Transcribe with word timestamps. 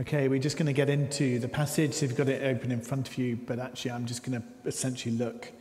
Okay, 0.00 0.26
we're 0.26 0.40
just 0.40 0.56
going 0.56 0.66
to 0.66 0.72
get 0.72 0.90
into 0.90 1.38
the 1.38 1.46
passage. 1.46 2.02
You've 2.02 2.16
got 2.16 2.28
it 2.28 2.42
open 2.42 2.72
in 2.72 2.80
front 2.80 3.06
of 3.06 3.16
you, 3.16 3.36
but 3.36 3.60
actually, 3.60 3.92
I'm 3.92 4.06
just 4.06 4.24
going 4.24 4.42
to 4.42 4.68
essentially 4.68 5.16
look 5.16 5.52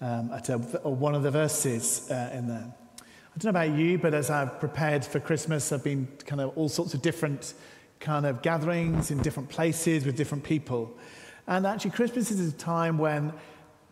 um, 0.00 0.32
at 0.32 0.48
a, 0.48 0.58
one 0.58 1.14
of 1.14 1.22
the 1.22 1.30
verses 1.30 2.10
uh, 2.10 2.32
in 2.34 2.48
there. 2.48 2.74
I 2.98 3.38
don't 3.38 3.44
know 3.44 3.50
about 3.50 3.78
you, 3.78 3.96
but 3.96 4.14
as 4.14 4.30
I've 4.30 4.58
prepared 4.58 5.04
for 5.04 5.20
Christmas, 5.20 5.70
I've 5.70 5.84
been 5.84 6.08
kind 6.26 6.40
of 6.40 6.58
all 6.58 6.68
sorts 6.68 6.92
of 6.94 7.02
different 7.02 7.54
kind 8.00 8.26
of 8.26 8.42
gatherings 8.42 9.12
in 9.12 9.22
different 9.22 9.48
places 9.48 10.04
with 10.04 10.16
different 10.16 10.42
people. 10.42 10.98
And 11.46 11.64
actually, 11.64 11.92
Christmas 11.92 12.32
is 12.32 12.52
a 12.52 12.56
time 12.56 12.98
when 12.98 13.32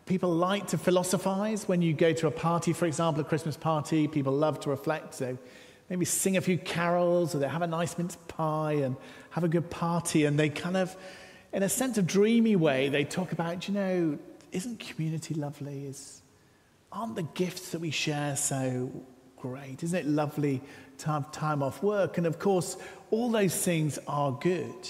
people 0.05 0.29
like 0.29 0.67
to 0.67 0.77
philosophize. 0.77 1.65
When 1.69 1.81
you 1.81 1.93
go 1.93 2.11
to 2.11 2.27
a 2.27 2.31
party, 2.31 2.73
for 2.73 2.87
example, 2.87 3.21
a 3.21 3.23
Christmas 3.23 3.55
party, 3.55 4.09
people 4.09 4.33
love 4.33 4.59
to 4.61 4.69
reflect. 4.69 5.13
So 5.13 5.37
maybe 5.89 6.05
sing 6.05 6.37
a 6.37 6.41
few 6.41 6.57
carols 6.57 7.33
or 7.33 7.39
they 7.39 7.47
have 7.47 7.61
a 7.61 7.67
nice 7.67 7.97
mince 7.97 8.17
pie 8.27 8.73
and 8.73 8.95
have 9.31 9.43
a 9.43 9.47
good 9.47 9.69
party. 9.69 10.25
And 10.25 10.39
they 10.39 10.49
kind 10.49 10.77
of, 10.77 10.95
in 11.53 11.63
a 11.63 11.69
sense 11.69 11.97
of 11.97 12.05
dreamy 12.07 12.55
way, 12.55 12.89
they 12.89 13.03
talk 13.03 13.31
about, 13.31 13.67
you 13.67 13.73
know, 13.73 14.19
isn't 14.51 14.79
community 14.79 15.33
lovely? 15.33 15.85
Is, 15.85 16.21
aren't 16.91 17.15
the 17.15 17.23
gifts 17.23 17.69
that 17.69 17.79
we 17.79 17.91
share 17.91 18.35
so 18.35 18.91
great. 19.37 19.83
Isn't 19.83 19.97
it 19.97 20.05
lovely 20.07 20.61
to 20.99 21.07
have 21.07 21.31
time 21.31 21.63
off 21.63 21.81
work? 21.81 22.17
And 22.17 22.27
of 22.27 22.39
course, 22.39 22.77
all 23.11 23.29
those 23.29 23.55
things 23.55 23.97
are 24.07 24.31
good. 24.31 24.89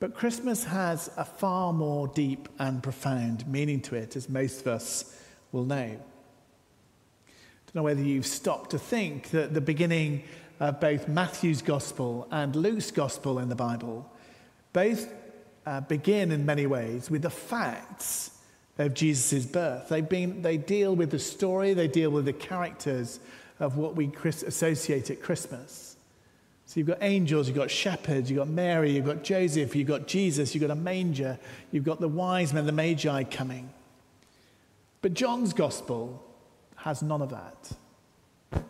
But 0.00 0.14
Christmas 0.14 0.64
has 0.64 1.10
a 1.16 1.24
far 1.24 1.72
more 1.72 2.08
deep 2.08 2.48
and 2.58 2.82
profound 2.82 3.46
meaning 3.46 3.80
to 3.82 3.94
it, 3.94 4.16
as 4.16 4.28
most 4.28 4.62
of 4.62 4.66
us 4.66 5.16
will 5.52 5.64
know. 5.64 6.00
Don't 7.74 7.80
know 7.80 7.84
whether 7.86 8.02
you've 8.02 8.24
stopped 8.24 8.70
to 8.70 8.78
think 8.78 9.30
that 9.30 9.52
the 9.52 9.60
beginning 9.60 10.22
of 10.60 10.78
both 10.78 11.08
Matthew's 11.08 11.60
gospel 11.60 12.28
and 12.30 12.54
Luke's 12.54 12.92
gospel 12.92 13.40
in 13.40 13.48
the 13.48 13.56
Bible 13.56 14.08
both 14.72 15.12
uh, 15.66 15.80
begin 15.80 16.30
in 16.30 16.46
many 16.46 16.68
ways 16.68 17.10
with 17.10 17.22
the 17.22 17.30
facts 17.30 18.30
of 18.78 18.94
Jesus' 18.94 19.44
birth. 19.44 19.88
They've 19.88 20.08
been, 20.08 20.40
they 20.40 20.56
deal 20.56 20.94
with 20.94 21.10
the 21.10 21.18
story, 21.18 21.74
they 21.74 21.88
deal 21.88 22.10
with 22.10 22.26
the 22.26 22.32
characters 22.32 23.18
of 23.58 23.76
what 23.76 23.96
we 23.96 24.12
associate 24.22 25.10
at 25.10 25.20
Christmas. 25.20 25.96
So 26.66 26.78
you've 26.78 26.86
got 26.86 26.98
angels, 27.00 27.48
you've 27.48 27.56
got 27.56 27.72
shepherds, 27.72 28.30
you've 28.30 28.38
got 28.38 28.48
Mary, 28.48 28.92
you've 28.92 29.04
got 29.04 29.24
Joseph, 29.24 29.74
you've 29.74 29.88
got 29.88 30.06
Jesus, 30.06 30.54
you've 30.54 30.62
got 30.62 30.70
a 30.70 30.76
manger, 30.76 31.40
you've 31.72 31.82
got 31.82 31.98
the 31.98 32.06
wise 32.06 32.52
men, 32.52 32.66
the 32.66 32.72
magi 32.72 33.24
coming. 33.24 33.68
But 35.02 35.14
John's 35.14 35.52
gospel 35.52 36.24
has 36.84 37.02
none 37.02 37.22
of 37.22 37.30
that. 37.30 38.62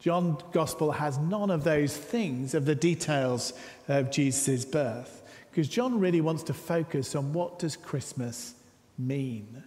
John's 0.00 0.42
gospel 0.50 0.90
has 0.90 1.18
none 1.18 1.52
of 1.52 1.62
those 1.62 1.96
things, 1.96 2.52
of 2.52 2.64
the 2.64 2.74
details 2.74 3.52
of 3.86 4.10
Jesus' 4.10 4.64
birth. 4.64 5.22
Because 5.50 5.68
John 5.68 6.00
really 6.00 6.20
wants 6.20 6.42
to 6.44 6.52
focus 6.52 7.14
on 7.14 7.32
what 7.32 7.60
does 7.60 7.76
Christmas 7.76 8.54
mean? 8.98 9.62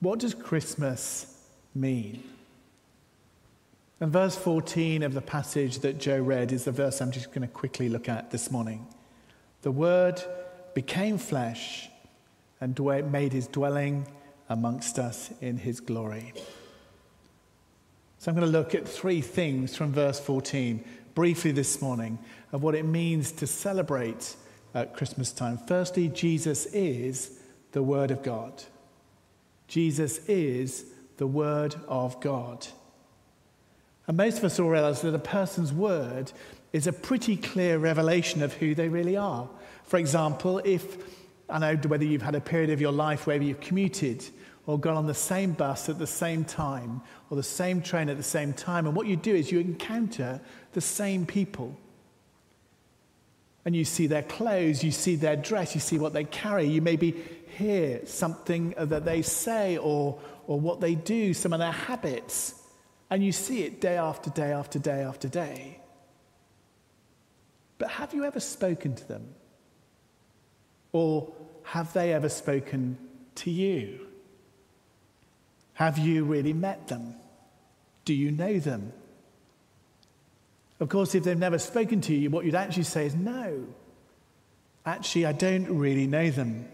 What 0.00 0.18
does 0.18 0.34
Christmas 0.34 1.38
mean? 1.76 2.24
And 4.00 4.12
verse 4.12 4.34
14 4.34 5.04
of 5.04 5.14
the 5.14 5.22
passage 5.22 5.78
that 5.78 5.98
Joe 5.98 6.20
read 6.20 6.50
is 6.50 6.64
the 6.64 6.72
verse 6.72 7.00
I'm 7.00 7.12
just 7.12 7.28
going 7.28 7.42
to 7.42 7.54
quickly 7.54 7.88
look 7.88 8.08
at 8.08 8.32
this 8.32 8.50
morning. 8.50 8.84
The 9.62 9.70
Word 9.70 10.20
became 10.74 11.18
flesh 11.18 11.88
and 12.60 12.76
made 13.12 13.32
his 13.32 13.46
dwelling 13.46 14.08
amongst 14.48 14.98
us 14.98 15.30
in 15.40 15.58
his 15.58 15.80
glory. 15.80 16.32
So 18.18 18.30
I'm 18.30 18.36
going 18.36 18.50
to 18.50 18.58
look 18.58 18.74
at 18.74 18.88
three 18.88 19.20
things 19.20 19.76
from 19.76 19.92
verse 19.92 20.18
14 20.18 20.84
briefly 21.14 21.52
this 21.52 21.80
morning 21.80 22.18
of 22.52 22.62
what 22.62 22.74
it 22.74 22.84
means 22.84 23.32
to 23.32 23.46
celebrate 23.46 24.36
at 24.74 24.94
Christmas 24.94 25.32
time. 25.32 25.58
Firstly, 25.58 26.08
Jesus 26.08 26.66
is 26.66 27.38
the 27.72 27.82
Word 27.82 28.10
of 28.10 28.22
God. 28.22 28.64
Jesus 29.66 30.18
is 30.26 30.84
the 31.18 31.26
Word 31.26 31.76
of 31.86 32.20
God. 32.20 32.66
And 34.06 34.16
most 34.16 34.38
of 34.38 34.44
us 34.44 34.58
all 34.58 34.70
realize 34.70 35.02
that 35.02 35.14
a 35.14 35.18
person's 35.18 35.72
word 35.72 36.32
is 36.72 36.86
a 36.86 36.92
pretty 36.92 37.36
clear 37.36 37.78
revelation 37.78 38.42
of 38.42 38.54
who 38.54 38.74
they 38.74 38.88
really 38.88 39.16
are. 39.16 39.48
For 39.84 39.98
example, 39.98 40.58
if 40.64 40.96
I 41.48 41.58
know 41.58 41.76
whether 41.88 42.04
you've 42.04 42.22
had 42.22 42.34
a 42.34 42.40
period 42.40 42.70
of 42.70 42.80
your 42.80 42.92
life 42.92 43.26
where 43.26 43.40
you've 43.40 43.60
commuted 43.60 44.24
or 44.66 44.78
gone 44.78 44.96
on 44.96 45.06
the 45.06 45.14
same 45.14 45.52
bus 45.52 45.88
at 45.88 45.98
the 45.98 46.06
same 46.06 46.44
time 46.44 47.00
or 47.30 47.36
the 47.36 47.42
same 47.42 47.80
train 47.80 48.10
at 48.10 48.18
the 48.18 48.22
same 48.22 48.52
time, 48.52 48.86
and 48.86 48.94
what 48.94 49.06
you 49.06 49.16
do 49.16 49.34
is 49.34 49.50
you 49.50 49.58
encounter 49.60 50.40
the 50.72 50.80
same 50.80 51.24
people 51.24 51.76
and 53.64 53.76
you 53.76 53.84
see 53.84 54.06
their 54.06 54.22
clothes, 54.22 54.82
you 54.82 54.90
see 54.90 55.16
their 55.16 55.36
dress, 55.36 55.74
you 55.74 55.80
see 55.80 55.98
what 55.98 56.12
they 56.14 56.24
carry. 56.24 56.66
You 56.66 56.80
maybe 56.80 57.22
hear 57.56 58.00
something 58.06 58.74
that 58.78 59.04
they 59.04 59.20
say 59.20 59.76
or, 59.76 60.18
or 60.46 60.58
what 60.58 60.80
they 60.80 60.94
do, 60.94 61.34
some 61.34 61.52
of 61.52 61.58
their 61.58 61.72
habits, 61.72 62.54
and 63.10 63.22
you 63.22 63.32
see 63.32 63.64
it 63.64 63.80
day 63.80 63.98
after 63.98 64.30
day 64.30 64.52
after 64.52 64.78
day 64.78 65.02
after 65.02 65.28
day. 65.28 65.80
But 67.78 67.90
have 67.90 68.14
you 68.14 68.24
ever 68.24 68.40
spoken 68.40 68.94
to 68.94 69.06
them? 69.06 69.34
Or 70.92 71.32
have 71.64 71.92
they 71.92 72.12
ever 72.12 72.28
spoken 72.28 72.98
to 73.36 73.50
you? 73.50 74.06
Have 75.74 75.98
you 75.98 76.24
really 76.24 76.52
met 76.52 76.88
them? 76.88 77.14
Do 78.04 78.14
you 78.14 78.30
know 78.30 78.58
them? 78.58 78.92
Of 80.80 80.88
course, 80.88 81.14
if 81.14 81.24
they've 81.24 81.38
never 81.38 81.58
spoken 81.58 82.00
to 82.02 82.14
you, 82.14 82.30
what 82.30 82.44
you'd 82.44 82.54
actually 82.54 82.84
say 82.84 83.06
is, 83.06 83.14
No, 83.14 83.64
actually, 84.86 85.26
I 85.26 85.32
don't 85.32 85.78
really 85.78 86.06
know 86.06 86.30
them. 86.30 86.68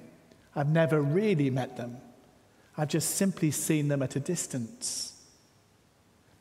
I've 0.54 0.68
never 0.68 1.00
really 1.00 1.50
met 1.50 1.76
them. 1.76 1.96
I've 2.76 2.88
just 2.88 3.16
simply 3.16 3.50
seen 3.50 3.88
them 3.88 4.02
at 4.02 4.16
a 4.16 4.20
distance. 4.20 5.12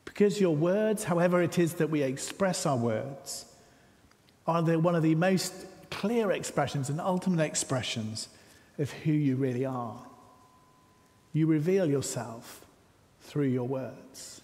Because 0.04 0.40
your 0.40 0.54
words, 0.54 1.04
however 1.04 1.42
it 1.42 1.58
is 1.58 1.74
that 1.74 1.90
we 1.90 2.02
express 2.02 2.66
our 2.66 2.76
words, 2.76 3.46
are 4.46 4.62
the, 4.62 4.78
one 4.78 4.94
of 4.94 5.02
the 5.02 5.14
most 5.14 5.52
clear 5.94 6.32
expressions 6.32 6.90
and 6.90 7.00
ultimate 7.00 7.44
expressions 7.44 8.28
of 8.78 8.90
who 8.90 9.12
you 9.12 9.36
really 9.36 9.64
are. 9.64 10.00
You 11.32 11.46
reveal 11.46 11.88
yourself 11.88 12.64
through 13.20 13.48
your 13.48 13.68
words. 13.68 14.40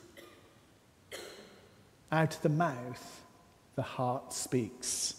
Out 2.12 2.36
of 2.36 2.42
the 2.42 2.48
mouth, 2.48 3.22
the 3.74 3.82
heart 3.82 4.32
speaks. 4.32 5.14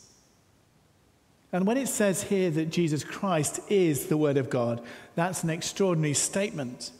And 1.53 1.67
when 1.67 1.77
it 1.77 1.89
says 1.89 2.23
here 2.23 2.49
that 2.51 2.69
Jesus 2.69 3.03
Christ 3.03 3.59
is 3.69 4.07
the 4.07 4.17
Word 4.17 4.37
of 4.37 4.49
God, 4.49 4.81
that's 5.15 5.43
an 5.43 5.49
extraordinary 5.49 6.13
statement. 6.13 6.91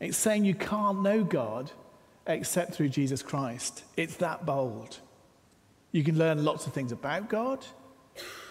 It's 0.00 0.16
saying 0.16 0.44
you 0.44 0.54
can't 0.54 1.02
know 1.02 1.22
God 1.22 1.70
except 2.26 2.74
through 2.74 2.88
Jesus 2.88 3.22
Christ. 3.22 3.84
It's 3.96 4.16
that 4.16 4.44
bold. 4.44 4.98
You 5.92 6.02
can 6.02 6.18
learn 6.18 6.44
lots 6.44 6.66
of 6.66 6.72
things 6.72 6.92
about 6.92 7.28
God. 7.28 7.64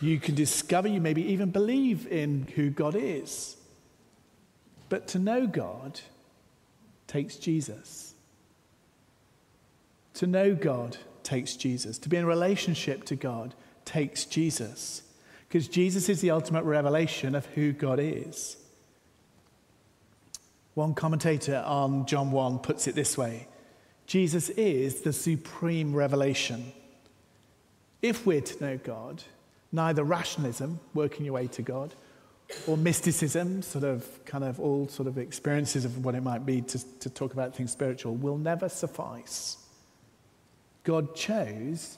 You 0.01 0.19
can 0.19 0.35
discover, 0.35 0.87
you 0.87 1.01
maybe 1.01 1.23
even 1.23 1.51
believe 1.51 2.07
in 2.07 2.47
who 2.55 2.69
God 2.69 2.95
is. 2.95 3.57
But 4.87 5.07
to 5.09 5.19
know 5.19 5.45
God 5.45 5.99
takes 7.07 7.35
Jesus. 7.35 8.13
To 10.15 10.27
know 10.27 10.55
God 10.55 10.97
takes 11.23 11.55
Jesus. 11.55 11.97
To 11.99 12.09
be 12.09 12.17
in 12.17 12.25
relationship 12.25 13.03
to 13.05 13.15
God 13.15 13.53
takes 13.85 14.25
Jesus. 14.25 15.03
Because 15.47 15.67
Jesus 15.67 16.09
is 16.09 16.21
the 16.21 16.31
ultimate 16.31 16.63
revelation 16.63 17.35
of 17.35 17.45
who 17.47 17.71
God 17.73 17.99
is. 17.99 18.57
One 20.75 20.93
commentator 20.93 21.63
on 21.65 22.05
John 22.05 22.31
1 22.31 22.59
puts 22.59 22.87
it 22.87 22.95
this 22.95 23.17
way 23.17 23.47
Jesus 24.05 24.49
is 24.49 25.01
the 25.01 25.13
supreme 25.13 25.93
revelation. 25.93 26.71
If 28.01 28.25
we're 28.25 28.41
to 28.41 28.63
know 28.63 28.77
God, 28.77 29.23
neither 29.71 30.03
rationalism, 30.03 30.79
working 30.93 31.25
your 31.25 31.35
way 31.35 31.47
to 31.47 31.61
God, 31.61 31.93
or 32.67 32.77
mysticism, 32.77 33.61
sort 33.61 33.83
of 33.83 34.25
kind 34.25 34.43
of 34.43 34.59
all 34.59 34.87
sort 34.87 35.07
of 35.07 35.17
experiences 35.17 35.85
of 35.85 36.03
what 36.03 36.15
it 36.15 36.21
might 36.21 36.45
be 36.45 36.61
to, 36.61 36.99
to 36.99 37.09
talk 37.09 37.33
about 37.33 37.55
things 37.55 37.71
spiritual, 37.71 38.15
will 38.15 38.37
never 38.37 38.69
suffice. 38.69 39.57
God 40.83 41.15
chose 41.15 41.97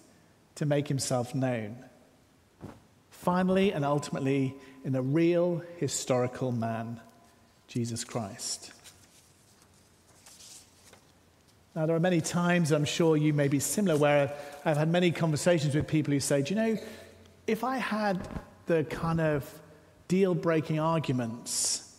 to 0.55 0.65
make 0.65 0.87
himself 0.87 1.33
known. 1.33 1.77
Finally 3.09 3.71
and 3.71 3.85
ultimately, 3.85 4.55
in 4.83 4.95
a 4.95 5.01
real 5.01 5.63
historical 5.77 6.51
man, 6.51 6.99
Jesus 7.67 8.03
Christ. 8.03 8.73
Now, 11.73 11.85
there 11.85 11.95
are 11.95 12.01
many 12.01 12.19
times, 12.19 12.71
I'm 12.71 12.83
sure 12.83 13.15
you 13.15 13.31
may 13.31 13.47
be 13.47 13.59
similar, 13.59 13.97
where 13.97 14.33
I've 14.65 14.75
had 14.75 14.89
many 14.89 15.11
conversations 15.11 15.73
with 15.73 15.87
people 15.87 16.13
who 16.13 16.19
say, 16.19 16.41
Do 16.41 16.53
you 16.53 16.59
know, 16.59 16.77
if 17.47 17.63
I 17.63 17.77
had 17.77 18.27
the 18.65 18.83
kind 18.85 19.19
of 19.19 19.49
deal 20.07 20.33
breaking 20.33 20.79
arguments, 20.79 21.95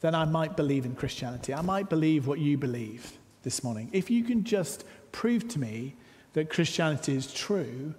then 0.00 0.14
I 0.14 0.24
might 0.24 0.56
believe 0.56 0.84
in 0.84 0.94
Christianity. 0.94 1.52
I 1.52 1.62
might 1.62 1.88
believe 1.88 2.26
what 2.26 2.38
you 2.38 2.56
believe 2.56 3.12
this 3.42 3.62
morning. 3.62 3.90
If 3.92 4.10
you 4.10 4.24
can 4.24 4.44
just 4.44 4.84
prove 5.12 5.48
to 5.48 5.58
me 5.58 5.94
that 6.32 6.50
Christianity 6.50 7.14
is 7.14 7.32
true, 7.32 7.94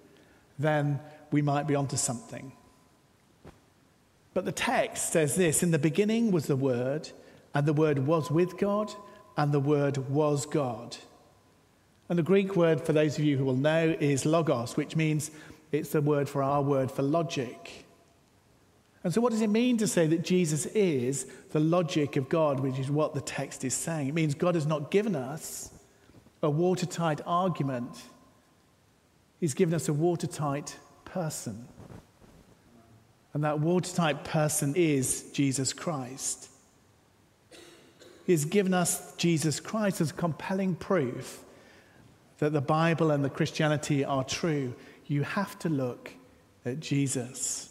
then 0.58 1.00
we 1.32 1.42
might 1.42 1.68
be 1.68 1.76
onto 1.76 1.98
something. 1.98 2.52
But 4.34 4.46
the 4.46 4.52
text 4.52 5.12
says 5.12 5.36
this 5.36 5.62
In 5.62 5.72
the 5.72 5.80
beginning 5.80 6.32
was 6.32 6.46
the 6.46 6.56
Word, 6.56 7.10
and 7.54 7.66
the 7.66 7.74
Word 7.74 8.00
was 8.00 8.32
with 8.32 8.58
God, 8.58 8.92
and 9.38 9.52
the 9.52 9.60
Word 9.60 9.98
was 10.10 10.46
God. 10.46 10.98
And 12.10 12.18
the 12.20 12.24
Greek 12.24 12.58
word, 12.58 12.82
for 12.82 12.92
those 12.92 13.18
of 13.18 13.24
you 13.24 13.38
who 13.38 13.46
will 13.46 13.56
know, 13.56 13.96
is 14.02 14.26
logos, 14.26 14.76
which 14.76 14.98
means 14.98 15.32
it's 15.72 15.90
the 15.90 16.02
word 16.02 16.28
for 16.28 16.44
our 16.44 16.62
word 16.62 16.92
for 16.92 17.02
logic. 17.02 17.86
And 19.04 19.14
so, 19.14 19.22
what 19.22 19.32
does 19.32 19.42
it 19.42 19.50
mean 19.50 19.78
to 19.78 19.88
say 19.88 20.06
that 20.08 20.24
Jesus 20.24 20.66
is 20.68 21.26
the 21.52 21.60
logic 21.60 22.18
of 22.18 22.30
God, 22.30 22.60
which 22.60 22.78
is 22.78 22.92
what 22.92 23.14
the 23.14 23.22
text 23.22 23.64
is 23.64 23.74
saying? 23.74 24.08
It 24.08 24.14
means 24.14 24.36
God 24.36 24.56
has 24.56 24.68
not 24.68 24.92
given 24.92 25.16
us 25.16 25.72
a 26.44 26.50
watertight 26.50 27.22
argument, 27.26 28.02
He's 29.40 29.54
given 29.54 29.74
us 29.74 29.90
a 29.90 29.94
watertight 29.94 30.78
person. 31.06 31.68
And 33.34 33.44
that 33.46 33.60
watertight 33.60 34.26
person 34.26 34.74
is 34.76 35.32
Jesus 35.32 35.72
Christ. 35.72 36.50
He's 38.26 38.46
given 38.46 38.74
us 38.74 39.16
Jesus 39.16 39.60
Christ 39.60 40.02
as 40.02 40.12
compelling 40.12 40.76
proof 40.76 41.40
that 42.40 42.54
the 42.54 42.62
Bible 42.62 43.12
and 43.12 43.24
the 43.24 43.30
Christianity 43.30 44.04
are 44.04 44.24
true, 44.24 44.74
you 45.12 45.24
have 45.24 45.60
to 45.60 45.70
look 45.70 46.12
at 46.66 46.80
Jesus. 46.80 47.68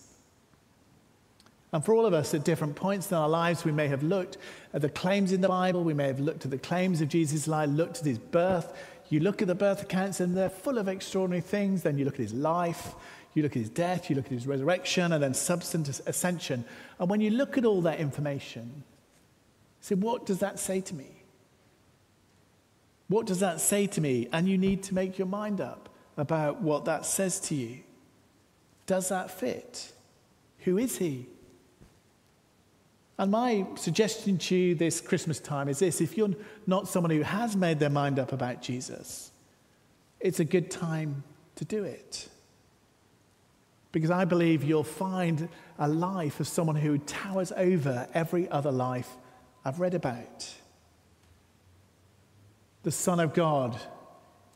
And 1.73 1.85
for 1.85 1.95
all 1.95 2.05
of 2.05 2.13
us 2.13 2.35
at 2.35 2.45
different 2.45 2.77
points 2.77 3.11
in 3.11 3.17
our 3.17 3.29
lives, 3.29 3.65
we 3.65 3.73
may 3.73 3.89
have 3.89 4.03
looked 4.03 4.37
at 4.75 4.83
the 4.83 4.89
claims 4.89 5.33
in 5.33 5.41
the 5.41 5.49
Bible, 5.49 5.85
we 5.85 5.95
may 5.95 6.09
have 6.09 6.21
looked 6.21 6.45
at 6.45 6.51
the 6.51 6.59
claims 6.59 7.01
of 7.01 7.09
Jesus' 7.09 7.47
life, 7.47 7.71
looked 7.71 8.01
at 8.01 8.05
his 8.05 8.19
birth. 8.19 8.77
You 9.09 9.21
look 9.21 9.41
at 9.41 9.49
the 9.49 9.55
birth 9.55 9.83
accounts 9.83 10.21
and 10.21 10.37
they're 10.37 10.51
full 10.51 10.79
of 10.79 10.89
extraordinary 10.89 11.41
things. 11.41 11.83
Then 11.83 11.97
you 11.97 12.05
look 12.05 12.15
at 12.15 12.21
his 12.21 12.35
life, 12.35 12.95
you 13.35 13.43
look 13.43 13.53
at 13.53 13.59
his 13.59 13.71
death, 13.71 14.11
you 14.11 14.17
look 14.17 14.27
at 14.27 14.33
his 14.33 14.47
resurrection, 14.47 15.13
and 15.13 15.23
then 15.23 15.35
substance 15.35 16.01
ascension. 16.07 16.65
And 16.99 17.09
when 17.09 17.21
you 17.21 17.31
look 17.31 17.57
at 17.57 17.65
all 17.65 17.83
that 17.83 18.01
information, 18.01 18.85
say, 19.81 19.95
what 19.95 20.27
does 20.27 20.41
that 20.41 20.59
say 20.59 20.81
to 20.81 20.95
me? 20.95 21.11
What 23.09 23.27
does 23.27 23.41
that 23.41 23.61
say 23.61 23.87
to 23.89 24.01
me? 24.01 24.29
And 24.33 24.49
you 24.49 24.59
need 24.59 24.83
to 24.85 24.95
make 24.95 25.19
your 25.19 25.27
mind 25.29 25.61
up 25.61 25.90
about 26.21 26.61
what 26.61 26.85
that 26.85 27.07
says 27.07 27.41
to 27.41 27.55
you. 27.55 27.81
Does 28.87 29.09
that 29.09 29.31
fit? 29.31 29.93
Who 30.61 30.79
is 30.79 30.99
he? 30.99 31.27
And 33.19 33.31
my 33.31 33.67
suggestion 33.77 34.39
to 34.39 34.57
you 34.57 34.75
this 34.75 35.01
Christmas 35.01 35.39
time 35.41 35.69
is 35.69 35.79
this 35.81 36.01
if 36.01 36.17
you're 36.17 36.35
not 36.67 36.89
someone 36.89 37.11
who 37.11 37.23
has 37.23 37.55
made 37.55 37.79
their 37.79 37.91
mind 37.91 38.19
up 38.19 38.33
about 38.33 38.63
Jesus, 38.63 39.31
it's 40.21 40.41
a 40.41 40.45
good 40.45 40.71
time 40.71 41.23
to 41.57 41.65
do 41.65 41.85
it. 41.85 42.29
Because 43.93 44.11
I 44.11 44.25
believe 44.25 44.63
you'll 44.63 44.85
find 44.85 45.49
a 45.79 45.89
life 45.89 46.41
of 46.41 46.49
someone 46.49 46.77
who 46.77 46.99
towers 46.99 47.53
over 47.53 48.09
every 48.15 48.49
other 48.49 48.71
life 48.71 49.11
I've 49.65 49.81
read 49.81 49.95
about 49.95 50.55
the 52.83 52.91
Son 52.91 53.21
of 53.21 53.35
God, 53.35 53.79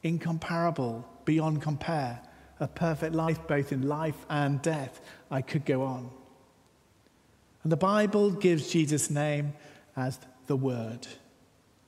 incomparable, 0.02 1.06
beyond 1.24 1.62
compare, 1.62 2.20
a 2.60 2.68
perfect 2.68 3.14
life 3.14 3.46
both 3.46 3.72
in 3.72 3.88
life 3.88 4.26
and 4.28 4.60
death. 4.62 5.00
I 5.30 5.42
could 5.42 5.64
go 5.64 5.82
on. 5.82 6.10
And 7.62 7.72
the 7.72 7.76
Bible 7.76 8.30
gives 8.30 8.70
Jesus' 8.70 9.10
name 9.10 9.54
as 9.96 10.18
the 10.46 10.56
Word. 10.56 11.06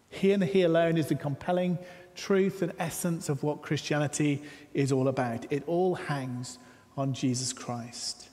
He 0.09 0.33
and 0.33 0.43
He 0.43 0.63
alone 0.63 0.97
is 0.97 1.09
the 1.09 1.15
compelling 1.15 1.79
truth 2.15 2.63
and 2.63 2.73
essence 2.79 3.29
of 3.29 3.43
what 3.43 3.63
Christianity 3.63 4.43
is 4.73 4.91
all 4.91 5.09
about. 5.09 5.51
It 5.51 5.63
all 5.67 5.95
hangs 5.95 6.59
on 6.97 7.13
Jesus 7.13 7.53
Christ. 7.53 8.31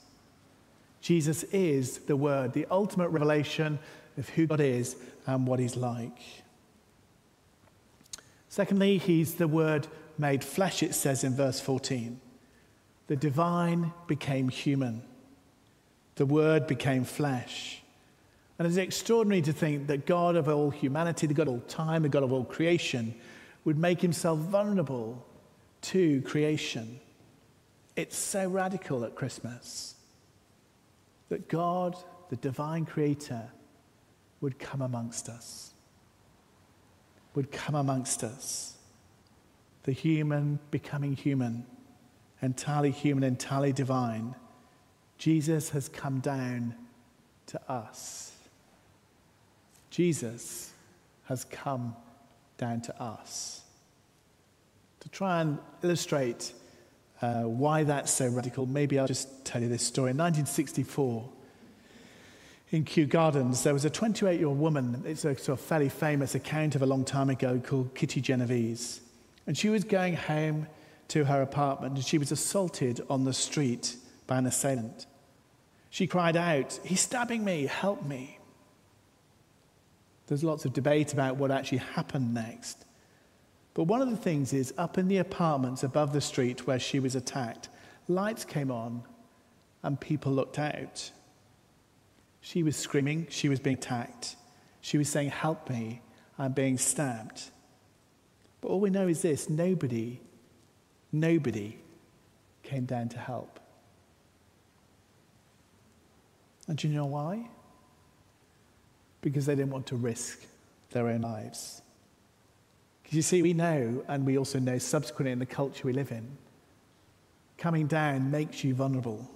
Jesus 1.01 1.43
is 1.43 1.97
the 1.99 2.15
Word, 2.15 2.53
the 2.53 2.65
ultimate 2.71 3.09
revelation 3.09 3.77
of 4.17 4.29
who 4.29 4.47
God 4.47 4.61
is 4.61 4.95
and 5.27 5.45
what 5.45 5.59
He's 5.59 5.75
like. 5.75 6.17
Secondly, 8.53 8.99
he's 8.99 9.33
the 9.33 9.47
word 9.47 9.87
made 10.17 10.43
flesh, 10.43 10.83
it 10.83 10.95
says 10.95 11.23
in 11.23 11.35
verse 11.35 11.59
14. 11.59 12.19
The 13.07 13.15
divine 13.15 13.91
became 14.07 14.49
human. 14.49 15.03
The 16.15 16.25
word 16.25 16.67
became 16.67 17.03
flesh. 17.03 17.81
And 18.57 18.67
it's 18.67 18.77
extraordinary 18.77 19.41
to 19.43 19.53
think 19.53 19.87
that 19.87 20.05
God 20.05 20.35
of 20.35 20.47
all 20.47 20.69
humanity, 20.69 21.27
the 21.27 21.33
God 21.33 21.47
of 21.47 21.53
all 21.53 21.59
time, 21.61 22.03
the 22.03 22.09
God 22.09 22.23
of 22.23 22.31
all 22.31 22.45
creation, 22.45 23.15
would 23.65 23.77
make 23.77 24.01
himself 24.01 24.39
vulnerable 24.39 25.25
to 25.81 26.21
creation. 26.21 26.99
It's 27.95 28.17
so 28.17 28.47
radical 28.47 29.03
at 29.05 29.15
Christmas 29.15 29.95
that 31.29 31.47
God, 31.47 31.95
the 32.29 32.35
divine 32.35 32.85
creator, 32.85 33.49
would 34.39 34.59
come 34.59 34.81
amongst 34.81 35.29
us 35.29 35.73
would 37.35 37.51
come 37.51 37.75
amongst 37.75 38.23
us. 38.23 38.72
The 39.83 39.91
human 39.91 40.59
becoming 40.71 41.13
human, 41.13 41.65
entirely 42.41 42.91
human, 42.91 43.23
entirely 43.23 43.73
divine. 43.73 44.35
Jesus 45.17 45.69
has 45.71 45.89
come 45.89 46.19
down 46.19 46.75
to 47.47 47.71
us. 47.71 48.33
Jesus 49.89 50.71
has 51.25 51.45
come 51.45 51.95
down 52.57 52.81
to 52.81 53.01
us. 53.01 53.61
To 55.01 55.09
try 55.09 55.41
and 55.41 55.59
illustrate 55.83 56.53
uh, 57.21 57.43
why 57.43 57.83
that's 57.83 58.11
so 58.11 58.27
radical, 58.27 58.65
maybe 58.65 58.99
I'll 58.99 59.07
just 59.07 59.45
tell 59.45 59.61
you 59.61 59.69
this 59.69 59.83
story. 59.83 60.11
In 60.11 60.17
1964, 60.17 61.29
in 62.71 62.83
Kew 62.83 63.05
Gardens, 63.05 63.63
there 63.63 63.73
was 63.73 63.85
a 63.85 63.89
28 63.89 64.39
year 64.39 64.47
old 64.47 64.59
woman. 64.59 65.03
It's 65.05 65.25
a 65.25 65.37
sort 65.37 65.59
of 65.59 65.65
fairly 65.65 65.89
famous 65.89 66.35
account 66.35 66.75
of 66.75 66.81
a 66.81 66.85
long 66.85 67.05
time 67.05 67.29
ago 67.29 67.61
called 67.63 67.93
Kitty 67.93 68.19
Genovese. 68.19 69.01
And 69.45 69.57
she 69.57 69.69
was 69.69 69.83
going 69.83 70.15
home 70.15 70.67
to 71.09 71.25
her 71.25 71.41
apartment 71.41 71.95
and 71.95 72.05
she 72.05 72.17
was 72.17 72.31
assaulted 72.31 73.01
on 73.09 73.25
the 73.25 73.33
street 73.33 73.95
by 74.25 74.37
an 74.37 74.45
assailant. 74.45 75.05
She 75.89 76.07
cried 76.07 76.35
out, 76.35 76.79
He's 76.83 77.01
stabbing 77.01 77.43
me, 77.43 77.65
help 77.65 78.03
me. 78.05 78.39
There's 80.27 80.43
lots 80.43 80.65
of 80.65 80.73
debate 80.73 81.13
about 81.13 81.35
what 81.35 81.51
actually 81.51 81.79
happened 81.79 82.33
next. 82.33 82.85
But 83.73 83.83
one 83.83 84.01
of 84.01 84.09
the 84.09 84.17
things 84.17 84.53
is 84.53 84.73
up 84.77 84.97
in 84.97 85.07
the 85.07 85.17
apartments 85.17 85.83
above 85.83 86.13
the 86.13 86.21
street 86.21 86.65
where 86.65 86.79
she 86.79 86.99
was 86.99 87.15
attacked, 87.15 87.69
lights 88.07 88.45
came 88.45 88.71
on 88.71 89.03
and 89.81 89.99
people 89.99 90.31
looked 90.31 90.59
out. 90.59 91.11
She 92.41 92.63
was 92.63 92.75
screaming, 92.75 93.27
she 93.29 93.49
was 93.49 93.59
being 93.59 93.77
attacked. 93.77 94.35
She 94.81 94.97
was 94.97 95.09
saying, 95.09 95.29
Help 95.29 95.69
me, 95.69 96.01
I'm 96.37 96.53
being 96.53 96.77
stabbed. 96.77 97.51
But 98.63 98.69
all 98.69 98.79
we 98.79 98.89
know 98.89 99.09
is 99.09 99.21
this 99.21 99.49
nobody, 99.49 100.21
nobody 101.11 101.75
came 102.63 102.85
down 102.85 103.09
to 103.09 103.17
help. 103.19 103.59
And 106.69 106.77
do 106.77 106.87
you 106.87 106.93
know 106.93 107.05
why? 107.05 107.49
Because 109.19 109.45
they 109.45 109.55
didn't 109.55 109.71
want 109.71 109.87
to 109.87 109.97
risk 109.97 110.39
their 110.91 111.09
own 111.09 111.19
lives. 111.19 111.81
Because 113.01 113.17
you 113.17 113.21
see, 113.21 113.41
we 113.41 113.51
know, 113.51 114.01
and 114.07 114.25
we 114.25 114.37
also 114.37 114.59
know 114.59 114.77
subsequently 114.77 115.33
in 115.33 115.39
the 115.39 115.45
culture 115.45 115.85
we 115.85 115.91
live 115.91 116.13
in, 116.13 116.25
coming 117.57 117.85
down 117.85 118.31
makes 118.31 118.63
you 118.63 118.73
vulnerable. 118.73 119.29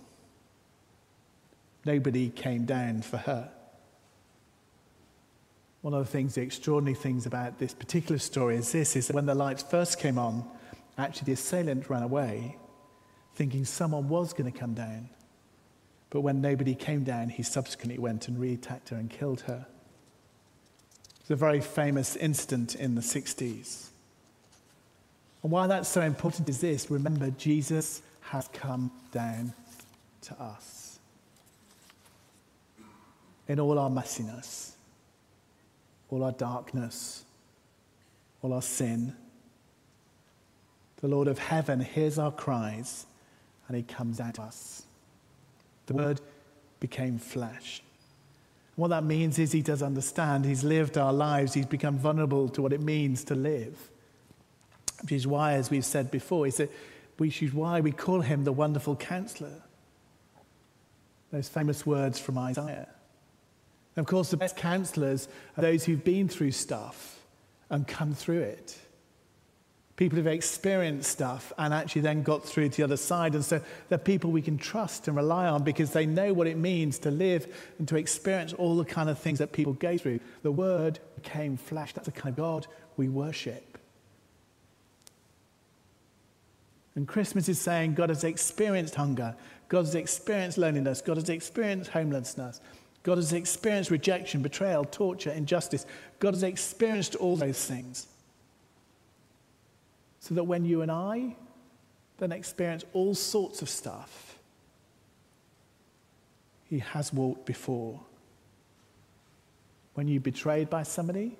Nobody 1.84 2.30
came 2.30 2.64
down 2.64 3.02
for 3.02 3.18
her. 3.18 3.52
One 5.88 5.94
of 5.94 6.06
the 6.06 6.12
things, 6.12 6.36
the 6.36 6.42
extraordinary 6.42 6.96
things 6.96 7.26
about 7.26 7.60
this 7.60 7.74
particular 7.74 8.20
story 8.20 8.58
is 8.58 8.74
this 8.74 8.98
is 8.98 9.08
that 9.08 9.14
when 9.14 9.26
the 9.26 9.34
lights 9.34 9.64
first 9.64 10.00
came 10.00 10.18
on, 10.18 10.44
actually 10.98 11.28
the 11.28 11.32
assailant 11.32 11.90
ran 11.90 12.04
away, 12.04 12.58
thinking 13.36 13.64
someone 13.64 14.10
was 14.10 14.34
going 14.34 14.52
to 14.52 14.60
come 14.60 14.74
down. 14.74 15.08
But 16.10 16.24
when 16.24 16.42
nobody 16.42 16.76
came 16.76 17.06
down, 17.06 17.30
he 17.30 17.42
subsequently 17.42 17.98
went 17.98 18.28
and 18.28 18.38
re-attacked 18.38 18.90
her 18.90 18.98
and 18.98 19.10
killed 19.10 19.40
her. 19.48 19.66
It's 21.22 21.32
a 21.32 21.38
very 21.38 21.62
famous 21.62 22.18
incident 22.18 22.76
in 22.76 22.96
the 22.96 23.02
60s. 23.02 23.88
And 25.42 25.54
why 25.54 25.68
that's 25.68 25.88
so 25.88 26.02
important 26.02 26.50
is 26.50 26.60
this 26.60 26.92
remember, 26.92 27.30
Jesus 27.30 28.02
has 28.24 28.50
come 28.50 28.92
down 29.14 29.54
to 30.24 30.34
us 30.38 31.00
in 33.48 33.62
all 33.62 33.80
our 33.80 33.90
messiness, 33.90 34.74
all 36.10 36.24
our 36.24 36.32
darkness, 36.32 37.26
all 38.42 38.54
our 38.54 38.62
sin. 38.62 39.16
The 41.02 41.08
Lord 41.08 41.28
of 41.28 41.38
heaven 41.38 41.80
hears 41.80 42.18
our 42.18 42.32
cries 42.32 43.06
and 43.68 43.78
he 43.78 43.84
comes 43.84 44.20
at 44.20 44.40
us. 44.40 44.84
The 45.88 45.94
Word 45.94 46.22
became 46.80 47.18
flesh. 47.18 47.82
What 48.76 48.90
that 48.90 49.04
means 49.04 49.40
is 49.40 49.52
he 49.52 49.62
does 49.62 49.82
understand. 49.82 50.46
He's 50.46 50.64
lived 50.64 50.98
our 50.98 51.12
lives. 51.12 51.54
He's 51.54 51.66
become 51.66 51.98
vulnerable 51.98 52.48
to 52.50 52.62
what 52.62 52.74
it 52.74 52.82
means 52.82 53.24
to 53.26 53.36
live. 53.36 53.90
Which 55.02 55.12
is 55.12 55.28
why, 55.28 55.54
as 55.54 55.70
we've 55.70 55.86
said 55.86 56.12
before, 56.12 56.48
is 56.48 56.58
that 56.58 56.72
which 57.18 57.42
is 57.42 57.54
why 57.54 57.82
we 57.82 57.92
call 57.92 58.22
him 58.22 58.44
the 58.44 58.52
wonderful 58.52 58.96
counselor. 58.96 59.64
Those 61.32 61.50
famous 61.50 61.86
words 61.86 62.20
from 62.20 62.38
Isaiah. 62.38 62.88
And 63.98 64.06
of 64.06 64.08
course, 64.08 64.30
the 64.30 64.38
best 64.38 64.56
counselors 64.56 65.28
are 65.58 65.62
those 65.62 65.84
who've 65.84 66.04
been 66.04 66.30
through 66.30 66.52
stuff 66.52 67.20
and 67.72 67.88
come 67.88 68.14
through 68.14 68.42
it. 68.42 68.78
People 69.96 70.18
who've 70.18 70.28
experienced 70.28 71.10
stuff 71.10 71.52
and 71.58 71.74
actually 71.74 72.04
then 72.04 72.22
got 72.22 72.46
through 72.46 72.70
to 72.70 72.78
the 72.78 72.84
other 72.84 72.96
side. 72.96 73.34
And 73.34 73.44
so 73.44 73.60
they're 73.90 73.98
people 73.98 74.32
we 74.32 74.44
can 74.44 74.60
trust 74.60 75.08
and 75.08 75.18
rely 75.18 75.48
on 75.48 75.64
because 75.64 75.94
they 75.94 76.06
know 76.06 76.32
what 76.32 76.46
it 76.46 76.58
means 76.58 77.00
to 77.00 77.12
live 77.12 77.48
and 77.80 77.88
to 77.88 77.96
experience 77.96 78.54
all 78.54 78.78
the 78.78 78.86
kind 78.86 79.10
of 79.10 79.18
things 79.18 79.40
that 79.40 79.52
people 79.52 79.74
go 79.74 79.98
through. 79.98 80.20
The 80.44 80.52
Word 80.52 81.00
became 81.16 81.58
flesh. 81.58 81.94
That's 81.94 82.06
the 82.06 82.12
kind 82.12 82.30
of 82.30 82.36
God 82.38 82.68
we 82.98 83.10
worship. 83.10 83.80
And 86.94 87.08
Christmas 87.08 87.50
is 87.50 87.60
saying 87.60 87.96
God 87.96 88.10
has 88.10 88.24
experienced 88.24 88.94
hunger, 88.94 89.36
God 89.70 89.86
has 89.86 89.96
experienced 89.96 90.60
loneliness, 90.60 91.02
God 91.02 91.18
has 91.18 91.30
experienced 91.30 91.90
homelessness, 91.90 92.62
God 93.08 93.20
has 93.20 93.32
experienced 93.32 93.90
rejection, 93.90 94.42
betrayal, 94.42 94.84
torture, 94.84 95.30
injustice. 95.32 95.86
God 96.20 96.34
has 96.34 96.44
experienced 96.44 97.16
all 97.16 97.38
those 97.38 97.64
things. 97.64 98.06
So 100.20 100.36
that 100.36 100.44
when 100.44 100.66
you 100.66 100.82
and 100.82 100.92
I 100.92 101.38
then 102.18 102.34
experience 102.34 102.84
all 102.92 103.16
sorts 103.16 103.62
of 103.62 103.70
stuff, 103.70 104.38
He 106.66 106.80
has 106.80 107.14
walked 107.14 107.46
before. 107.46 108.02
When 109.94 110.10
you're 110.10 110.20
betrayed 110.20 110.70
by 110.70 110.84
somebody, 110.84 111.38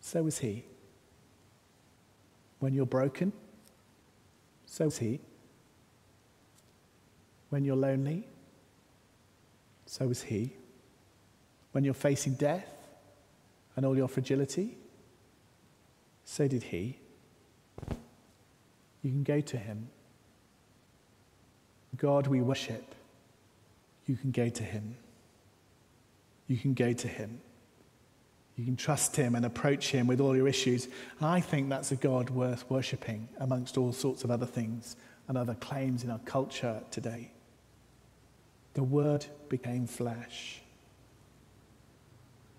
so 0.00 0.24
was 0.24 0.38
He. 0.38 0.64
When 2.58 2.74
you're 2.74 2.84
broken, 2.84 3.32
so 4.66 4.86
is 4.86 4.98
He. 4.98 5.20
When 7.50 7.64
you're 7.64 7.76
lonely, 7.76 8.26
so 9.86 10.06
was 10.06 10.22
He. 10.22 10.52
When 11.72 11.84
you're 11.84 11.94
facing 11.94 12.34
death 12.34 12.68
and 13.76 13.86
all 13.86 13.96
your 13.96 14.08
fragility, 14.08 14.76
so 16.24 16.48
did 16.48 16.64
He. 16.64 16.98
You 19.02 19.10
can 19.10 19.22
go 19.22 19.40
to 19.40 19.56
Him. 19.56 19.88
God, 21.96 22.26
we 22.26 22.40
worship. 22.40 22.94
You 24.06 24.16
can 24.16 24.30
go 24.30 24.48
to 24.48 24.62
Him. 24.62 24.96
You 26.46 26.56
can 26.56 26.74
go 26.74 26.92
to 26.92 27.08
Him. 27.08 27.40
You 28.56 28.64
can 28.64 28.76
trust 28.76 29.16
Him 29.16 29.34
and 29.34 29.44
approach 29.44 29.90
Him 29.90 30.06
with 30.06 30.20
all 30.20 30.36
your 30.36 30.48
issues. 30.48 30.86
And 31.18 31.28
I 31.28 31.40
think 31.40 31.68
that's 31.68 31.92
a 31.92 31.96
God 31.96 32.30
worth 32.30 32.68
worshipping 32.70 33.28
amongst 33.38 33.76
all 33.76 33.92
sorts 33.92 34.24
of 34.24 34.30
other 34.30 34.46
things 34.46 34.96
and 35.28 35.36
other 35.36 35.54
claims 35.54 36.04
in 36.04 36.10
our 36.10 36.20
culture 36.20 36.82
today. 36.90 37.30
The 38.76 38.82
Word 38.82 39.24
became 39.48 39.86
flesh. 39.86 40.60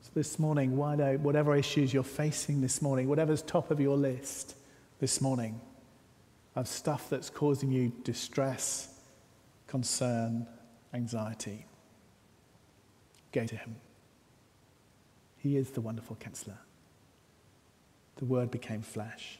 So 0.01 0.09
this 0.15 0.39
morning, 0.39 0.75
whatever 0.75 1.55
issues 1.55 1.93
you're 1.93 2.01
facing 2.01 2.59
this 2.59 2.81
morning, 2.81 3.07
whatever's 3.07 3.43
top 3.43 3.69
of 3.69 3.79
your 3.79 3.95
list 3.95 4.55
this 4.99 5.21
morning 5.21 5.61
of 6.55 6.67
stuff 6.67 7.07
that's 7.07 7.29
causing 7.29 7.71
you 7.71 7.91
distress, 8.03 8.99
concern, 9.67 10.47
anxiety, 10.91 11.67
go 13.31 13.45
to 13.45 13.55
Him. 13.55 13.75
He 15.37 15.55
is 15.55 15.69
the 15.69 15.81
wonderful 15.81 16.15
counselor. 16.15 16.57
The 18.15 18.25
Word 18.25 18.49
became 18.49 18.81
flesh. 18.81 19.37